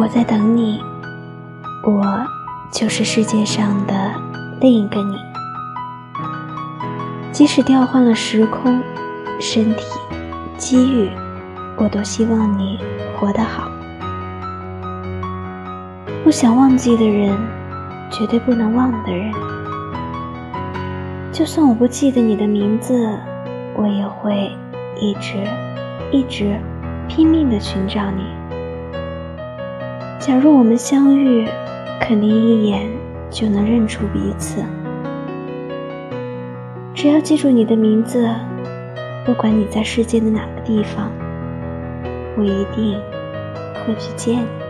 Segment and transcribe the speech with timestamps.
[0.00, 0.80] 我在等你，
[1.84, 2.24] 我
[2.72, 4.10] 就是世界上的
[4.58, 5.14] 另一个你。
[7.30, 8.82] 即使调换了时空、
[9.38, 9.84] 身体、
[10.56, 11.10] 机遇，
[11.76, 12.78] 我都希望你
[13.18, 13.70] 活得好。
[16.24, 17.36] 不想忘记的人，
[18.10, 19.30] 绝对不能忘的人。
[21.30, 23.18] 就算我不记得你的名字，
[23.76, 24.50] 我也会
[24.98, 25.46] 一直、
[26.10, 26.58] 一直
[27.06, 28.39] 拼命的寻找你。
[30.20, 31.48] 假如我们相遇，
[31.98, 32.86] 肯定一眼
[33.30, 34.62] 就能认出彼此。
[36.94, 38.28] 只要记住你的名字，
[39.24, 41.10] 不管你在世界的哪个地方，
[42.36, 43.00] 我一定
[43.82, 44.69] 会去见你。